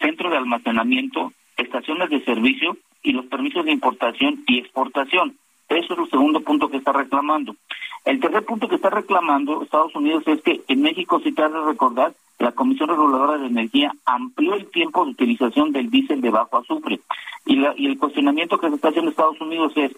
[0.00, 5.36] centro de almacenamiento, estaciones de servicio y los permisos de importación y exportación.
[5.68, 7.56] Eso es el segundo punto que está reclamando.
[8.04, 11.52] El tercer punto que está reclamando Estados Unidos es que en México, si te has
[11.52, 16.30] de recordar, la Comisión Reguladora de Energía amplió el tiempo de utilización del diésel de
[16.30, 17.00] bajo azufre.
[17.46, 19.92] Y, y el cuestionamiento que se está haciendo Estados Unidos es,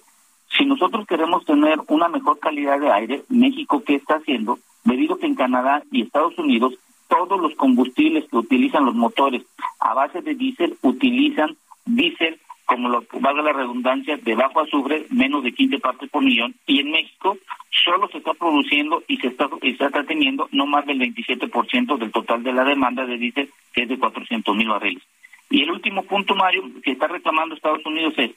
[0.57, 4.59] si nosotros queremos tener una mejor calidad de aire, México, ¿qué está haciendo?
[4.85, 6.74] Debido que en Canadá y Estados Unidos
[7.09, 9.42] todos los combustibles que utilizan los motores
[9.81, 15.42] a base de diésel utilizan diésel como lo valga la redundancia, de bajo azufre, menos
[15.42, 17.38] de 15 partes por millón, y en México
[17.83, 22.12] solo se está produciendo y se está, se está teniendo no más del 27% del
[22.12, 25.02] total de la demanda de diésel, que es de 400 mil barriles.
[25.48, 28.33] Y el último punto, Mario, que está reclamando Estados Unidos es,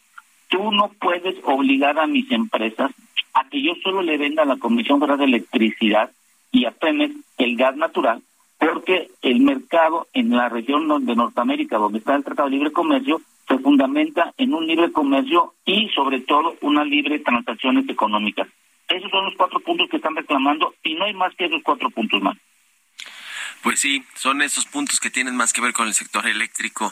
[0.48, 2.90] tú no puedes obligar a mis empresas
[3.34, 6.10] a que yo solo le venda a la Comisión Federal de Electricidad
[6.54, 8.22] y a Pemex el gas natural,
[8.58, 13.22] porque el mercado en la región de Norteamérica, donde está el Tratado de Libre Comercio,
[13.52, 18.48] se fundamenta en un libre comercio y sobre todo una libre transacciones económicas.
[18.88, 21.90] Esos son los cuatro puntos que están reclamando y no hay más que esos cuatro
[21.90, 22.38] puntos más.
[23.62, 26.92] Pues sí, son esos puntos que tienen más que ver con el sector eléctrico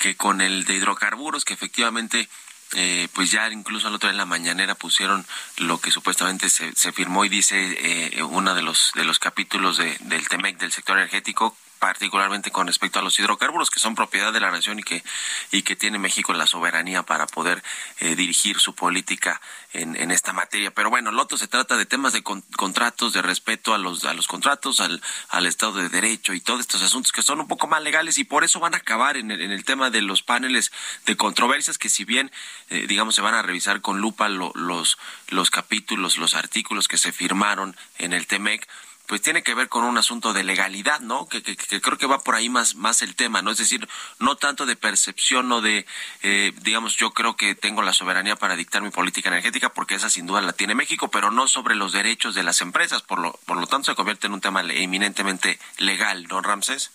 [0.00, 2.28] que con el de hidrocarburos, que efectivamente
[2.76, 5.24] eh, pues ya incluso al otro día en la mañanera pusieron
[5.58, 7.56] lo que supuestamente se, se firmó y dice
[8.16, 12.66] eh, uno de los de los capítulos de, del TEMEC del sector energético particularmente con
[12.66, 15.02] respecto a los hidrocarburos que son propiedad de la nación y que
[15.50, 17.64] y que tiene México la soberanía para poder
[17.98, 19.40] eh, dirigir su política
[19.72, 20.70] en, en, esta materia.
[20.72, 24.28] Pero bueno, Loto se trata de temas de contratos, de respeto a los a los
[24.28, 27.82] contratos, al, al Estado de Derecho y todos estos asuntos que son un poco más
[27.82, 30.70] legales y por eso van a acabar en el, en el tema de los paneles
[31.06, 32.30] de controversias que si bien
[32.68, 37.10] eh, digamos se van a revisar con lupa los los capítulos, los artículos que se
[37.10, 38.68] firmaron en el TEMEC
[39.10, 41.26] pues tiene que ver con un asunto de legalidad, ¿no?
[41.26, 43.50] Que, creo que va por ahí más, más el tema, ¿no?
[43.50, 43.88] Es decir,
[44.20, 45.84] no tanto de percepción o de,
[46.22, 50.08] eh, digamos, yo creo que tengo la soberanía para dictar mi política energética, porque esa
[50.08, 53.32] sin duda la tiene México, pero no sobre los derechos de las empresas, por lo,
[53.46, 56.92] por lo tanto se convierte en un tema eminentemente legal, ¿no, Ramses?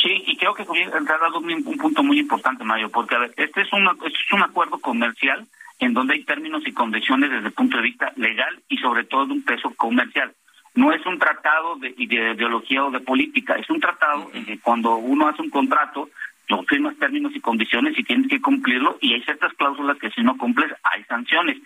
[0.00, 3.34] Sí, y creo que ha dado un, un punto muy importante, Mario, porque a ver,
[3.36, 5.44] este es, un, este es un acuerdo comercial
[5.80, 9.26] en donde hay términos y condiciones desde el punto de vista legal y sobre todo
[9.26, 10.32] de un peso comercial
[10.78, 14.94] no es un tratado de, ideología o de política, es un tratado en que cuando
[14.94, 16.08] uno hace un contrato,
[16.46, 20.22] lo firmas términos y condiciones y tienes que cumplirlo y hay ciertas cláusulas que si
[20.22, 21.58] no cumples hay sanciones.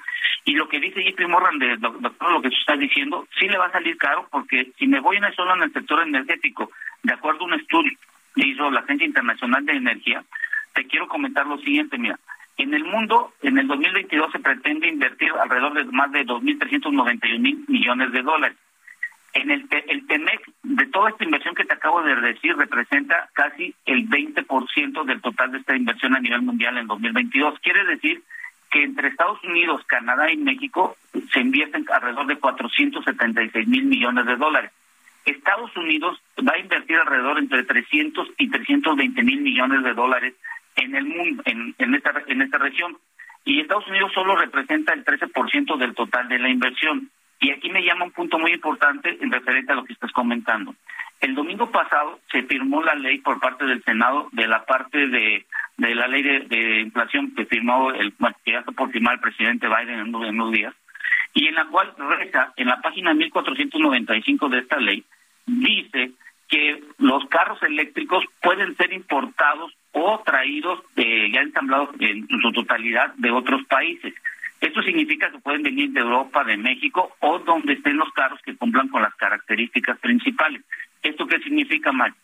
[0.46, 3.58] Y lo que dice JP Morgan, de, doctor, lo que tú estás diciendo, sí le
[3.58, 6.70] va a salir caro porque si me voy en solo en el sector energético,
[7.02, 7.92] de acuerdo a un estudio
[8.34, 10.24] que hizo la Agencia Internacional de Energía,
[10.72, 12.18] te quiero comentar lo siguiente, mira,
[12.56, 17.64] en el mundo, en el 2022 se pretende invertir alrededor de más de 2.391 mil
[17.68, 18.56] millones de dólares.
[19.34, 23.74] En el, el TEMEC, de toda esta inversión que te acabo de decir, representa casi
[23.86, 27.58] el 20% del total de esta inversión a nivel mundial en 2022.
[27.60, 28.22] Quiere decir
[28.70, 30.96] que entre Estados Unidos, Canadá y México
[31.32, 34.70] se invierten alrededor de 476 mil millones de dólares.
[35.24, 40.34] Estados Unidos va a invertir alrededor entre 300 y 320 mil millones de dólares
[40.76, 42.96] en el mundo, en, en, esta, en esta región.
[43.44, 47.10] Y Estados Unidos solo representa el 13% del total de la inversión.
[47.42, 50.76] Y aquí me llama un punto muy importante en referente a lo que estás comentando.
[51.20, 55.44] El domingo pasado se firmó la ley por parte del Senado de la parte de,
[55.76, 59.98] de la ley de, inflación que firmó el, que ya por firmar el presidente Biden
[59.98, 60.72] en, en unos días,
[61.34, 65.04] y en la cual reza, en la página 1495 de esta ley,
[65.44, 66.12] dice
[66.48, 73.12] que los carros eléctricos pueden ser importados o traídos de, ya ensamblados en su totalidad
[73.14, 74.14] de otros países.
[74.62, 78.56] Esto significa que pueden venir de Europa, de México o donde estén los carros que
[78.56, 80.62] cumplan con las características principales.
[81.02, 82.14] ¿Esto qué significa, Mario?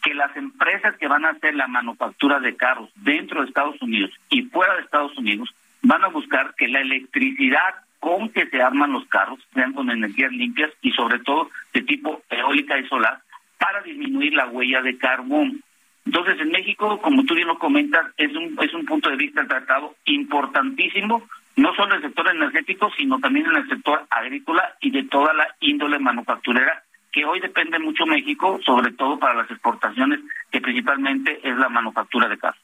[0.00, 4.12] Que las empresas que van a hacer la manufactura de carros dentro de Estados Unidos
[4.30, 8.92] y fuera de Estados Unidos van a buscar que la electricidad con que se arman
[8.92, 13.18] los carros sean con energías limpias y sobre todo de tipo eólica y solar
[13.58, 15.60] para disminuir la huella de carbón.
[16.06, 19.44] Entonces, en México, como tú bien lo comentas, es un, es un punto de vista
[19.48, 24.90] tratado importantísimo no solo en el sector energético, sino también en el sector agrícola y
[24.90, 30.20] de toda la índole manufacturera, que hoy depende mucho México, sobre todo para las exportaciones,
[30.50, 32.60] que principalmente es la manufactura de carros.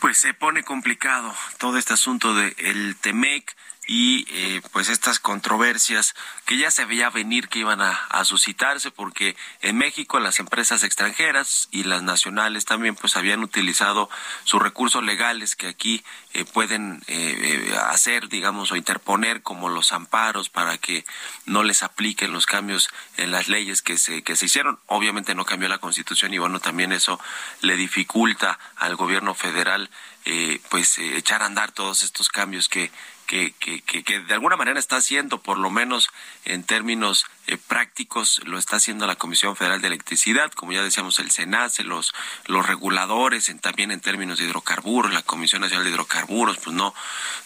[0.00, 3.54] Pues se pone complicado todo este asunto del el TEMEC
[3.90, 9.34] y eh, pues estas controversias que ya se veía venir que iban a, suscitarse porque
[9.62, 14.10] en México las empresas extranjeras y las nacionales también pues habían utilizado
[14.44, 16.04] sus recursos legales que aquí
[16.34, 21.06] eh, pueden eh, hacer digamos o interponer como los amparos para que
[21.46, 24.78] no les apliquen los cambios en las leyes que se que se hicieron.
[24.86, 27.18] Obviamente no cambió la constitución y bueno también eso
[27.62, 29.88] le dificulta al gobierno federal
[30.68, 32.90] pues echar a andar todos estos cambios que
[33.28, 36.08] que, que, que, de alguna manera está haciendo, por lo menos
[36.46, 41.18] en términos eh, prácticos, lo está haciendo la Comisión Federal de Electricidad, como ya decíamos,
[41.18, 42.14] el SENACE, los,
[42.46, 46.94] los reguladores, en, también en términos de hidrocarburos, la Comisión Nacional de Hidrocarburos, pues no,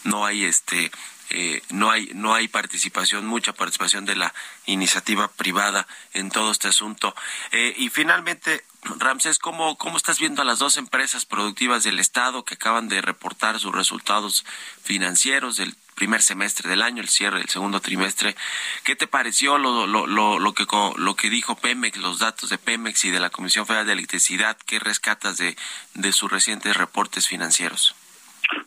[0.04, 0.92] no hay este
[1.32, 4.34] eh, no hay no hay participación mucha participación de la
[4.66, 7.14] iniciativa privada en todo este asunto
[7.50, 8.64] eh, y finalmente
[8.98, 13.00] Ramsés cómo cómo estás viendo a las dos empresas productivas del estado que acaban de
[13.00, 14.44] reportar sus resultados
[14.82, 18.34] financieros del primer semestre del año, el cierre del segundo trimestre.
[18.82, 20.66] ¿Qué te pareció lo, lo, lo, lo, que,
[20.96, 24.56] lo que dijo Pemex, los datos de Pemex y de la Comisión Federal de Electricidad?
[24.66, 25.56] ¿Qué rescatas de,
[25.94, 27.94] de sus recientes reportes financieros?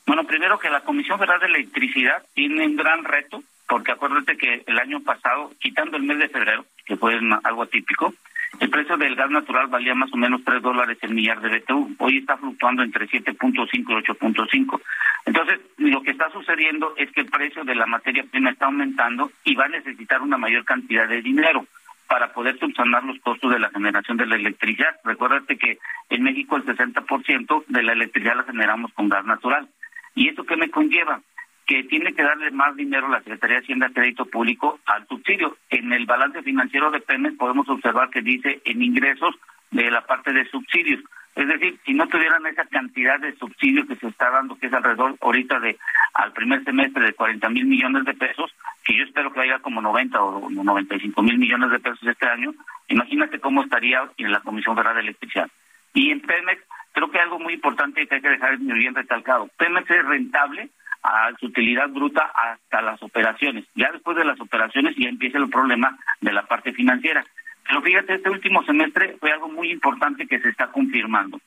[0.06, 4.64] Bueno, primero que la Comisión Federal de Electricidad tiene un gran reto, porque acuérdate que
[4.68, 8.14] el año pasado, quitando el mes de febrero, que fue algo atípico,
[8.60, 11.96] el precio del gas natural valía más o menos 3 dólares el millar de BTU.
[11.98, 14.82] Hoy está fluctuando entre 7.5 y 8.5.
[15.26, 19.32] Entonces, lo que está sucediendo es que el precio de la materia prima está aumentando
[19.44, 21.66] y va a necesitar una mayor cantidad de dinero
[22.08, 24.96] para poder subsanar los costos de la generación de la electricidad.
[25.04, 25.80] Recuérdate que
[26.10, 29.68] en México el 60% de la electricidad la generamos con gas natural.
[30.16, 31.22] ¿Y eso qué me conlleva?
[31.68, 35.58] Que tiene que darle más dinero la Secretaría de Hacienda Crédito Público al subsidio.
[35.70, 39.36] En el balance financiero de Pemex podemos observar que dice en ingresos
[39.72, 41.02] de la parte de subsidios.
[41.36, 44.74] Es decir, si no tuvieran esa cantidad de subsidios que se está dando, que es
[44.74, 45.78] alrededor ahorita de
[46.14, 48.56] al primer semestre de 40 mil millones de pesos,
[48.86, 52.54] que yo espero que vaya como 90 o 95 mil millones de pesos este año,
[52.88, 55.50] imagínate cómo estaría en la Comisión Federal de Electricidad.
[55.94, 56.62] Y en Pemex,
[56.96, 59.50] creo que algo muy importante que hay que dejar muy bien recalcado.
[59.58, 60.70] Pemex es rentable
[61.04, 63.66] a su utilidad bruta hasta las operaciones.
[63.76, 67.24] Ya después de las operaciones ya empieza el problema de la parte financiera.
[67.68, 71.40] Pero fíjate, este último semestre fue algo muy importante que se está confirmando.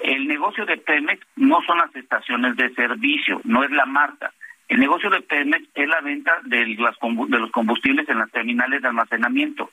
[0.00, 4.32] El negocio de Pemex no son las estaciones de servicio, no es la marca.
[4.68, 8.88] El negocio de Pemex es la venta de, de los combustibles en las terminales de
[8.88, 9.70] almacenamiento.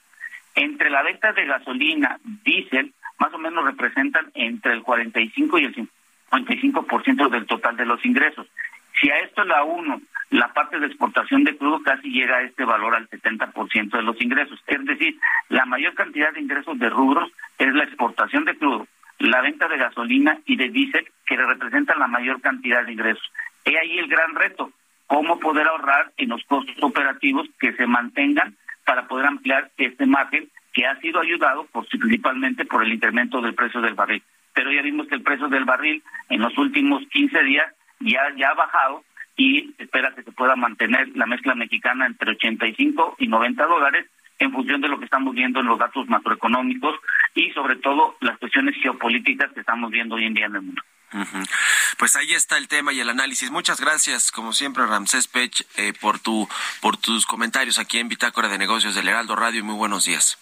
[0.53, 2.93] Entre la venta de gasolina, diésel,
[3.23, 5.89] más o menos representan entre el 45 y el
[6.29, 8.45] 55% del total de los ingresos.
[8.99, 12.65] Si a esto la uno, la parte de exportación de crudo casi llega a este
[12.65, 14.59] valor al 70% de los ingresos.
[14.67, 15.17] Es decir,
[15.47, 18.87] la mayor cantidad de ingresos de rubros es la exportación de crudo,
[19.19, 23.31] la venta de gasolina y de diésel, que representan la mayor cantidad de ingresos.
[23.63, 24.73] He ahí el gran reto,
[25.07, 30.49] cómo poder ahorrar en los costos operativos que se mantengan para poder ampliar este margen
[30.73, 34.23] que ha sido ayudado principalmente por el incremento del precio del barril.
[34.53, 37.67] Pero ya vimos que el precio del barril en los últimos 15 días
[37.99, 39.03] ya, ya ha bajado
[39.37, 44.07] y espera que se pueda mantener la mezcla mexicana entre 85 y 90 dólares
[44.39, 46.95] en función de lo que estamos viendo en los datos macroeconómicos
[47.35, 50.81] y sobre todo las cuestiones geopolíticas que estamos viendo hoy en día en el mundo.
[51.97, 53.51] Pues ahí está el tema y el análisis.
[53.51, 56.47] Muchas gracias, como siempre, Ramsés Pech, eh, por tu
[56.81, 60.39] por tus comentarios aquí en Bitácora de Negocios del Heraldo Radio y muy buenos días.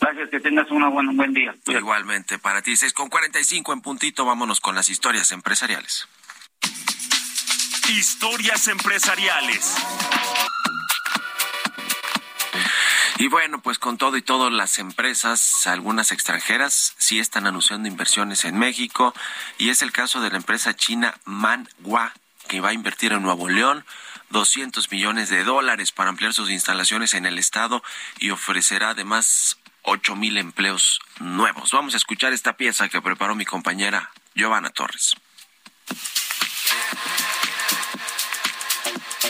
[0.00, 1.54] Gracias, que tengas una un buen día.
[1.66, 6.08] Igualmente, para ti, 6 con 45 en puntito, vámonos con las historias empresariales.
[7.88, 9.76] Historias empresariales.
[13.18, 18.44] Y bueno, pues con todo y todo, las empresas, algunas extranjeras, sí están anunciando inversiones
[18.44, 19.12] en México.
[19.58, 22.12] Y es el caso de la empresa china Manhua,
[22.46, 23.84] que va a invertir en Nuevo León
[24.30, 27.82] 200 millones de dólares para ampliar sus instalaciones en el estado
[28.18, 29.57] y ofrecerá además
[29.88, 31.70] ocho mil empleos nuevos.
[31.72, 35.14] Vamos a escuchar esta pieza que preparó mi compañera Giovanna Torres.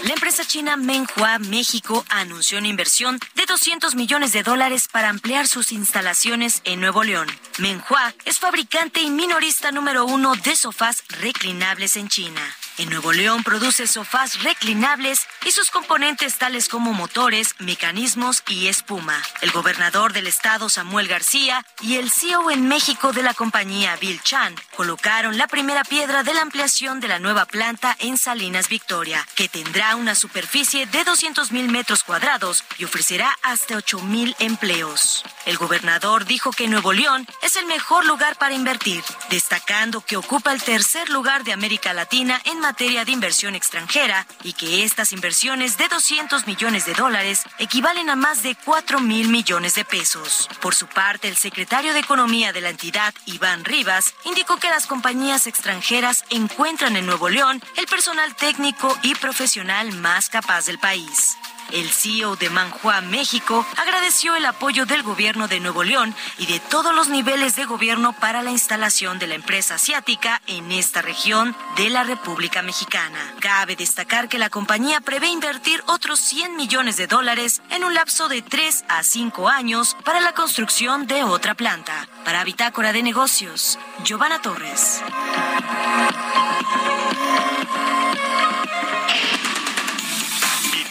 [0.05, 5.49] La empresa china Menhua México anunció una inversión de 200 millones de dólares para ampliar
[5.49, 7.29] sus instalaciones en Nuevo León.
[7.59, 12.41] Menhua es fabricante y minorista número uno de sofás reclinables en China.
[12.79, 19.21] En Nuevo León produce sofás reclinables y sus componentes tales como motores, mecanismos y espuma.
[19.41, 24.23] El gobernador del estado, Samuel García, y el CEO en México de la compañía, Bill
[24.23, 29.27] Chan, colocaron la primera piedra de la ampliación de la nueva planta en Salinas Victoria,
[29.35, 35.25] que tendrá una superficie de 200 mil metros cuadrados y ofrecerá hasta 8 mil empleos.
[35.47, 40.53] El gobernador dijo que Nuevo León es el mejor lugar para invertir, destacando que ocupa
[40.53, 45.79] el tercer lugar de América Latina en materia de inversión extranjera y que estas inversiones
[45.79, 50.51] de 200 millones de dólares equivalen a más de 4 mil millones de pesos.
[50.61, 54.87] Por su parte, el secretario de Economía de la entidad, Iván Rivas, indicó que las
[54.87, 61.39] compañías extranjeras encuentran en Nuevo León el personal técnico y profesional más capaz del país.
[61.73, 66.61] El CEO de Manhua México agradeció el apoyo del gobierno de Nuevo León y de
[66.61, 71.55] todos los niveles de gobierno para la instalación de la empresa asiática en esta región
[71.77, 73.19] de la República Mexicana.
[73.41, 78.29] Cabe destacar que la compañía prevé invertir otros 100 millones de dólares en un lapso
[78.29, 82.09] de 3 a 5 años para la construcción de otra planta.
[82.25, 85.03] Para Bitácora de Negocios, Giovanna Torres.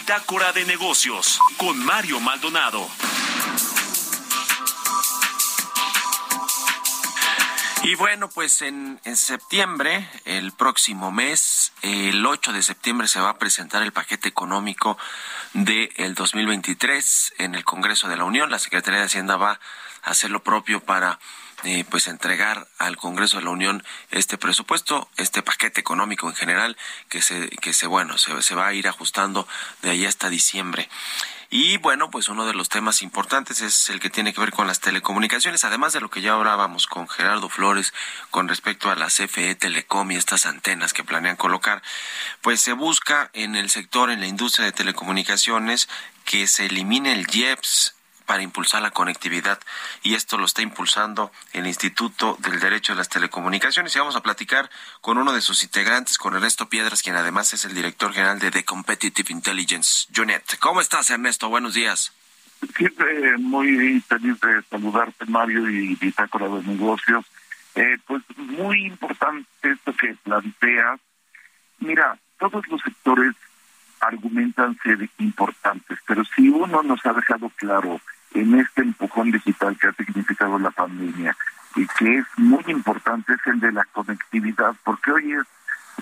[0.08, 2.88] Bitácora de negocios con Mario Maldonado.
[7.82, 13.28] Y bueno, pues en, en, septiembre, el próximo mes, el 8 de septiembre, se va
[13.28, 14.96] a presentar el paquete económico
[15.52, 18.50] del de 2023 en el Congreso de la Unión.
[18.50, 19.60] La Secretaría de Hacienda va
[20.02, 21.18] a hacer lo propio para
[21.64, 26.76] eh, pues entregar al Congreso de la Unión este presupuesto, este paquete económico en general
[27.08, 29.48] que se que se bueno, se, se va a ir ajustando
[29.82, 30.88] de ahí hasta diciembre.
[31.50, 34.66] Y bueno, pues uno de los temas importantes es el que tiene que ver con
[34.66, 37.94] las telecomunicaciones, además de lo que ya hablábamos con Gerardo Flores
[38.30, 41.82] con respecto a la CFE Telecom y estas antenas que planean colocar,
[42.42, 45.88] pues se busca en el sector, en la industria de telecomunicaciones,
[46.26, 47.94] que se elimine el IEPS,
[48.28, 49.58] para impulsar la conectividad
[50.02, 54.22] y esto lo está impulsando el Instituto del Derecho de las Telecomunicaciones y vamos a
[54.22, 54.68] platicar
[55.00, 58.50] con uno de sus integrantes, con Ernesto Piedras, quien además es el director general de
[58.50, 60.42] The Competitive Intelligence Unit.
[60.60, 61.48] ¿Cómo estás, Ernesto?
[61.48, 62.12] Buenos días.
[62.76, 67.24] Siempre muy feliz de saludarte, Mario, y Bitácora de Negocios.
[67.76, 71.00] Eh, pues muy importante esto que planteas.
[71.78, 73.34] Mira, todos los sectores
[74.00, 78.00] argumentan ser importantes, pero si uno nos ha dejado claro
[78.34, 81.36] en este empujón digital que ha significado la pandemia
[81.76, 85.46] y que es muy importante es el de la conectividad, porque hoy es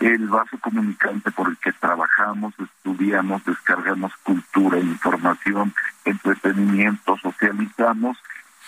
[0.00, 5.74] el vaso comunicante por el que trabajamos, estudiamos, descargamos cultura, información,
[6.04, 8.18] entretenimiento, socializamos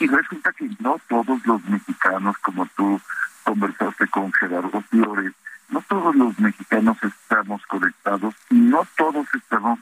[0.01, 3.01] y resulta que no todos los mexicanos, como tú
[3.45, 5.33] conversaste con Gerardo Flores,
[5.71, 9.79] no todos los mexicanos estamos conectados y no todos estamos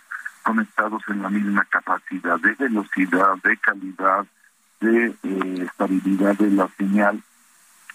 [0.46, 4.24] conectados en la misma capacidad de velocidad, de calidad,
[4.80, 7.20] de eh, estabilidad de la señal.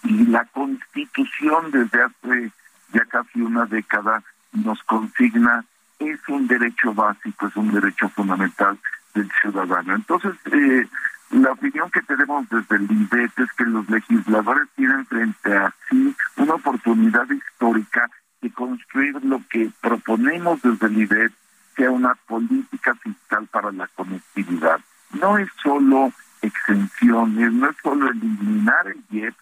[0.04, 2.52] Y la constitución desde hace
[2.92, 4.22] ya casi una década
[4.52, 5.64] nos consigna,
[5.98, 8.78] es un derecho básico, es un derecho fundamental
[9.14, 9.94] del ciudadano.
[9.94, 10.86] Entonces, eh,
[11.30, 16.14] la opinión que tenemos desde el INDET es que los legisladores tienen frente a sí
[16.36, 18.10] una oportunidad histórica
[18.42, 21.32] de construir lo que proponemos desde el IDET
[21.76, 24.80] sea una política fiscal para la conectividad.
[25.12, 29.34] No es solo exenciones, no es solo eliminar el IEP,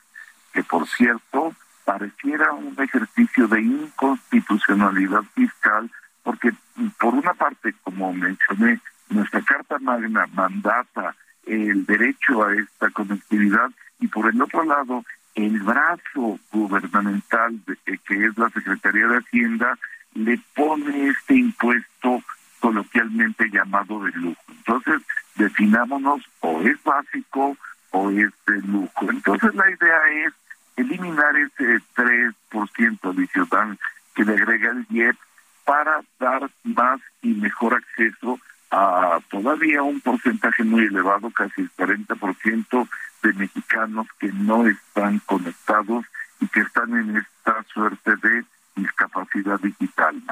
[0.52, 1.54] que por cierto
[1.84, 5.90] pareciera un ejercicio de inconstitucionalidad fiscal,
[6.22, 6.52] porque
[6.98, 11.16] por una parte, como mencioné, nuestra Carta Magna mandata
[11.46, 15.04] el derecho a esta conectividad y por el otro lado,
[15.34, 19.78] el brazo gubernamental de, que es la Secretaría de Hacienda
[20.14, 22.22] le pone este impuesto
[22.58, 24.42] coloquialmente llamado de lujo.
[24.48, 25.02] Entonces,
[25.36, 27.56] definámonos o es básico
[27.90, 29.10] o es de lujo.
[29.10, 30.32] Entonces, la idea es
[30.76, 33.78] eliminar ese 3% adicional
[34.14, 35.16] que le agrega el IEP
[35.64, 38.38] para dar más y mejor acceso
[38.70, 42.88] a todavía un porcentaje muy elevado, casi el 40%
[43.22, 46.06] de mexicanos que no están conectados
[46.40, 48.44] y que están en esta suerte de
[48.80, 50.22] discapacidad digital,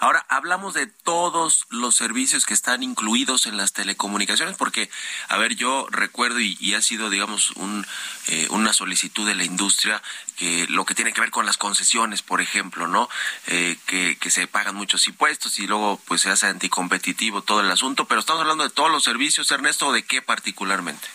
[0.00, 4.90] Ahora, hablamos de todos los servicios que están incluidos en las telecomunicaciones, porque,
[5.28, 7.86] a ver, yo recuerdo y, ha sido, digamos, un,
[8.28, 10.02] eh, una solicitud de la industria
[10.36, 13.08] que lo que tiene que ver con las concesiones, por ejemplo, ¿no?
[13.46, 17.70] Eh, que, que se pagan muchos impuestos y luego pues se hace anticompetitivo todo el
[17.70, 21.08] asunto, pero estamos hablando de todos los servicios, Ernesto, ¿de qué particularmente?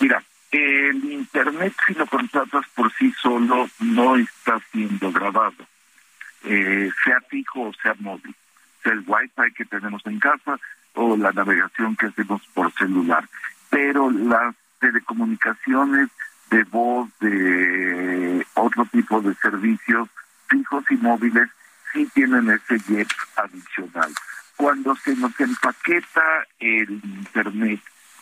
[0.00, 5.66] Mira, el Internet, si lo contratas por sí solo, no está siendo grabado,
[6.44, 8.34] eh, sea fijo o sea móvil,
[8.82, 10.58] sea el Wi-Fi que tenemos en casa
[10.94, 13.28] o la navegación que hacemos por celular.
[13.68, 16.08] Pero las telecomunicaciones
[16.50, 20.08] de voz, de otro tipo de servicios
[20.48, 21.48] fijos y móviles,
[21.92, 24.12] sí tienen ese jet adicional.
[24.56, 27.80] Cuando se nos empaqueta el Internet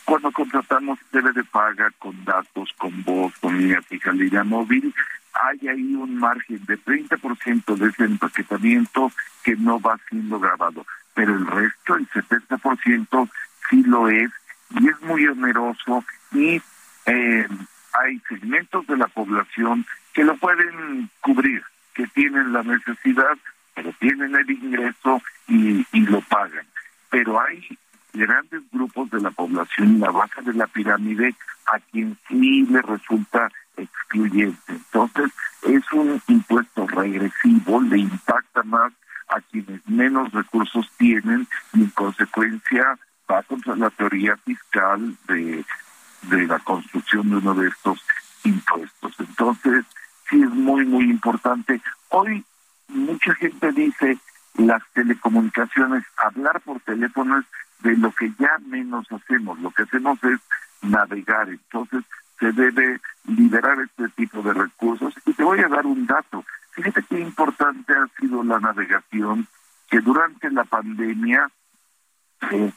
[0.09, 4.91] cuando contratamos tele de paga con datos, con voz, con línea fija, línea móvil,
[5.33, 9.11] hay ahí un margen de 30% de ese empaquetamiento
[9.43, 10.83] que no va siendo grabado,
[11.13, 13.29] pero el resto, el 70%,
[13.69, 14.31] sí lo es
[14.71, 16.59] y es muy oneroso y
[17.05, 17.47] eh,
[17.93, 23.37] hay segmentos de la población que lo pueden cubrir, que tienen la necesidad,
[23.75, 26.65] pero tienen el ingreso y, y lo pagan.
[27.11, 27.77] Pero hay
[28.13, 31.35] grandes grupos de la población y la base de la pirámide
[31.67, 34.59] a quien sí le resulta excluyente.
[34.67, 35.31] Entonces,
[35.63, 38.91] es un impuesto regresivo, le impacta más
[39.29, 42.97] a quienes menos recursos tienen y en consecuencia
[43.29, 45.63] va contra la teoría fiscal de,
[46.23, 48.03] de la construcción de uno de estos
[48.43, 49.13] impuestos.
[49.19, 49.85] Entonces,
[50.29, 51.79] sí es muy, muy importante.
[52.09, 52.43] Hoy
[52.87, 54.17] mucha gente dice
[54.55, 57.45] las telecomunicaciones, hablar por teléfono es
[57.81, 59.59] de lo que ya menos hacemos.
[59.59, 60.39] Lo que hacemos es
[60.81, 61.49] navegar.
[61.49, 62.03] Entonces,
[62.39, 65.13] se debe liberar este tipo de recursos.
[65.25, 66.45] Y te voy a dar un dato.
[66.71, 69.47] Fíjate qué importante ha sido la navegación,
[69.89, 71.49] que durante la pandemia
[72.51, 72.71] eh,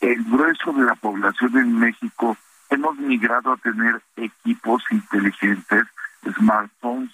[0.00, 2.36] el grueso de la población en México
[2.70, 5.84] hemos migrado a tener equipos inteligentes,
[6.36, 7.10] smartphones,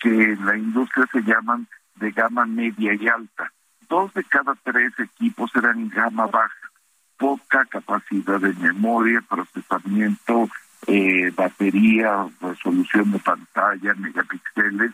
[0.00, 1.66] que en la industria se llaman
[1.96, 3.52] de gama media y alta.
[3.88, 6.70] Dos de cada tres equipos eran gama baja,
[7.18, 10.48] poca capacidad de memoria, procesamiento,
[10.86, 14.92] eh, batería, resolución de pantalla, megapíxeles.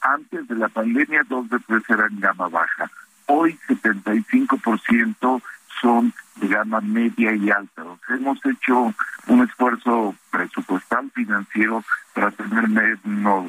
[0.00, 2.90] Antes de la pandemia, dos de tres eran gama baja.
[3.26, 5.42] Hoy, 75%
[5.80, 7.84] son de gama media y alta.
[8.08, 8.94] hemos hecho
[9.28, 12.68] un esfuerzo presupuestal financiero para tener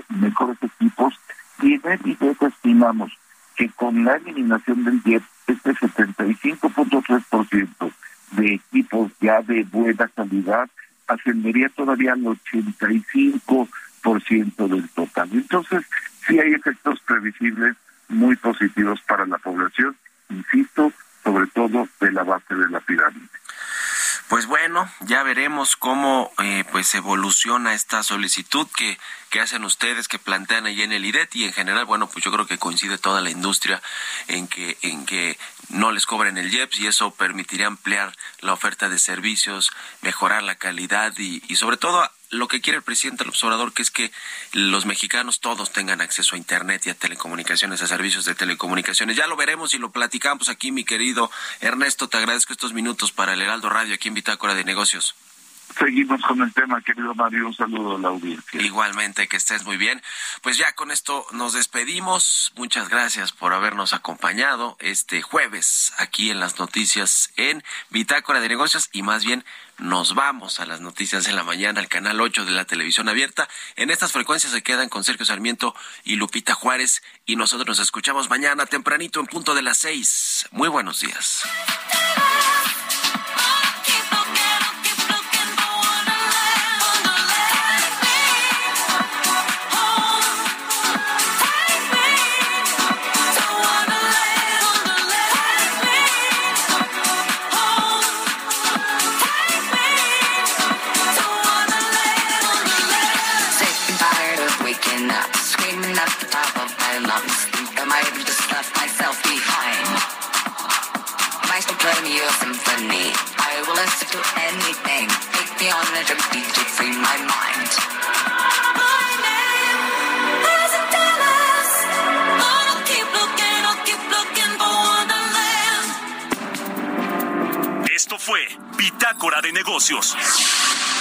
[0.10, 1.14] mejores equipos
[1.62, 3.12] y en estimamos
[3.56, 7.93] que con la eliminación del IEP, este 75.3%
[8.32, 10.70] de equipos ya de buena calidad
[11.08, 15.30] ascendería todavía al 85% del total.
[15.32, 15.86] Entonces,
[16.28, 17.76] sí hay efectos previsibles
[18.10, 19.95] muy positivos para la población,
[20.30, 20.91] insisto,
[21.24, 23.28] sobre todo de la base de la pirámide.
[24.28, 28.97] Pues bueno, ya veremos cómo eh, pues evoluciona esta solicitud que,
[29.30, 32.32] que hacen ustedes, que plantean ahí en el IDET y en general, bueno, pues yo
[32.32, 33.84] creo que coincide toda la industria
[34.28, 35.38] en que, en que
[35.69, 39.71] no les cobren el IEPS y eso permitiría ampliar la oferta de servicios,
[40.01, 43.82] mejorar la calidad y, y sobre todo lo que quiere el presidente del observador, que
[43.82, 44.12] es que
[44.52, 49.18] los mexicanos todos tengan acceso a Internet y a telecomunicaciones, a servicios de telecomunicaciones.
[49.18, 51.32] Ya lo veremos y lo platicamos aquí, mi querido
[51.62, 52.08] Ernesto.
[52.08, 55.16] Te agradezco estos minutos para el Heraldo Radio aquí en Bitácora de Negocios.
[55.78, 57.47] Seguimos con el tema, querido Mario.
[57.47, 58.61] Un saludo a la audiencia.
[58.61, 60.01] Igualmente, que estés muy bien.
[60.41, 62.53] Pues ya con esto nos despedimos.
[62.55, 68.89] Muchas gracias por habernos acompañado este jueves aquí en las noticias en Bitácora de Negocios
[68.93, 69.43] y más bien
[69.78, 73.49] nos vamos a las noticias en la mañana al canal 8 de la televisión abierta.
[73.76, 78.30] En estas frecuencias se quedan con Sergio Sarmiento y Lupita Juárez y nosotros nos escuchamos
[78.30, 80.47] mañana tempranito en punto de las 6.
[80.51, 81.43] Muy buenos días.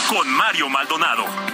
[0.09, 1.54] Con Mario Maldonado.